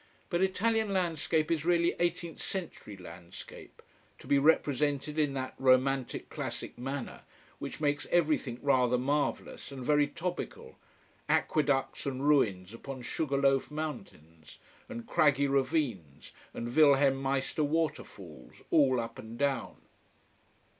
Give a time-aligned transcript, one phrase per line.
[0.31, 3.83] But Italian landscape is really eighteenth century landscape,
[4.17, 7.21] to be represented in that romantic classic manner
[7.59, 10.79] which makes everything rather marvelous and very topical:
[11.29, 14.57] aqueducts, and ruins upon sugar loaf mountains,
[14.89, 19.81] and craggy ravines and Wilhelm Meister water falls: all up and down.